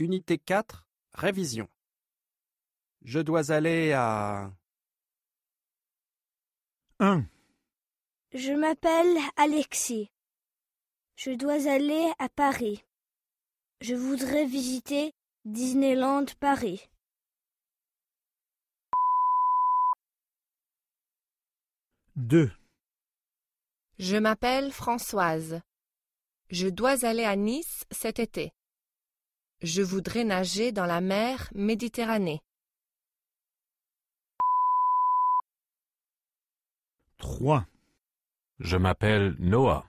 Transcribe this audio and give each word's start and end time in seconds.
Unité 0.00 0.38
4, 0.38 0.86
révision. 1.12 1.68
Je 3.02 3.20
dois 3.20 3.52
aller 3.52 3.92
à... 3.92 4.50
1, 7.00 7.26
Je 8.32 8.52
m'appelle 8.52 9.18
Alexis. 9.36 10.10
Je 11.16 11.32
dois 11.32 11.70
aller 11.70 12.10
à 12.18 12.30
Paris. 12.30 12.82
Je 13.82 13.94
voudrais 13.94 14.46
visiter 14.46 15.12
Disneyland 15.44 16.24
Paris. 16.40 16.88
2, 22.16 22.50
Je 23.98 24.16
m'appelle 24.16 24.72
Françoise. 24.72 25.60
Je 26.48 26.68
dois 26.68 27.04
aller 27.04 27.24
à 27.24 27.36
Nice 27.36 27.84
cet 27.90 28.18
été. 28.18 28.54
Je 29.62 29.82
voudrais 29.82 30.24
nager 30.24 30.72
dans 30.72 30.86
la 30.86 31.02
mer 31.02 31.50
Méditerranée. 31.54 32.40
3, 37.18 37.66
Je 38.58 38.78
m'appelle 38.78 39.36
Noah. 39.38 39.86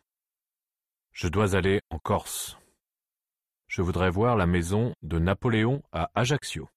Je 1.13 1.29
dois 1.29 1.55
aller 1.55 1.79
en 1.89 1.99
Corse. 1.99 2.57
Je 3.67 3.81
voudrais 3.81 4.09
voir 4.09 4.35
la 4.35 4.45
maison 4.45 4.93
de 5.03 5.19
Napoléon 5.19 5.81
à 5.93 6.11
Ajaccio. 6.15 6.67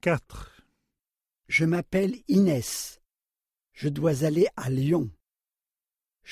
4, 0.00 0.64
Je 1.46 1.64
m'appelle 1.64 2.16
Inès. 2.26 3.00
Je 3.72 3.88
dois 3.88 4.24
aller 4.24 4.48
à 4.56 4.68
Lyon. 4.68 5.08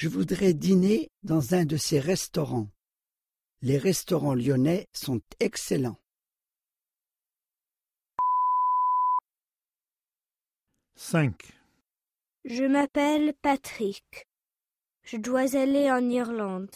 Je 0.01 0.09
voudrais 0.09 0.55
dîner 0.55 1.11
dans 1.25 1.53
un 1.53 1.67
de 1.67 1.77
ces 1.77 2.01
restaurants. 2.01 2.71
Les 3.61 3.77
restaurants 3.77 4.35
lyonnais 4.35 4.89
sont 4.95 5.21
excellents. 5.41 6.01
5, 10.95 11.37
Je 12.47 12.65
m'appelle 12.65 13.35
Patrick. 13.43 14.27
Je 15.03 15.19
dois 15.19 15.55
aller 15.55 15.91
en 15.91 16.09
Irlande. 16.09 16.75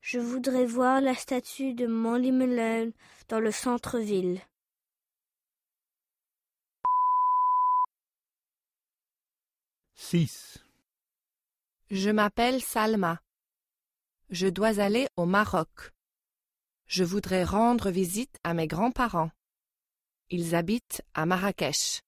Je 0.00 0.20
voudrais 0.20 0.64
voir 0.64 1.00
la 1.00 1.16
statue 1.16 1.74
de 1.74 1.88
Montlimelon 1.88 2.92
dans 3.28 3.40
le 3.40 3.50
centre-ville. 3.50 4.40
6, 9.96 10.67
Je 11.90 12.10
m'appelle 12.10 12.60
Salma. 12.60 13.18
Je 14.28 14.46
dois 14.46 14.78
aller 14.78 15.08
au 15.16 15.24
Maroc. 15.24 15.94
Je 16.86 17.02
voudrais 17.02 17.44
rendre 17.44 17.90
visite 17.90 18.36
à 18.44 18.52
mes 18.52 18.66
grands-parents. 18.66 19.30
Ils 20.28 20.54
habitent 20.54 21.00
à 21.14 21.24
Marrakech. 21.24 22.02